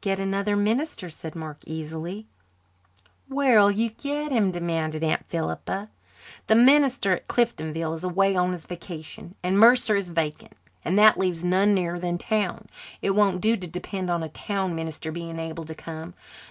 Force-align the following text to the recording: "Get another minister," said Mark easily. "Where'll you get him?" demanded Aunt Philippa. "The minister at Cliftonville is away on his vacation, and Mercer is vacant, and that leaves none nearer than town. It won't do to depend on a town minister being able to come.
"Get 0.00 0.18
another 0.18 0.56
minister," 0.56 1.10
said 1.10 1.36
Mark 1.36 1.58
easily. 1.66 2.26
"Where'll 3.28 3.70
you 3.70 3.90
get 3.90 4.32
him?" 4.32 4.50
demanded 4.50 5.04
Aunt 5.04 5.26
Philippa. 5.28 5.90
"The 6.46 6.54
minister 6.54 7.12
at 7.12 7.28
Cliftonville 7.28 7.94
is 7.94 8.02
away 8.02 8.34
on 8.36 8.52
his 8.52 8.64
vacation, 8.64 9.34
and 9.42 9.58
Mercer 9.60 9.94
is 9.94 10.08
vacant, 10.08 10.54
and 10.82 10.98
that 10.98 11.18
leaves 11.18 11.44
none 11.44 11.74
nearer 11.74 11.98
than 11.98 12.16
town. 12.16 12.68
It 13.02 13.10
won't 13.10 13.42
do 13.42 13.54
to 13.54 13.66
depend 13.66 14.10
on 14.10 14.22
a 14.22 14.30
town 14.30 14.74
minister 14.74 15.12
being 15.12 15.38
able 15.38 15.66
to 15.66 15.74
come. 15.74 16.14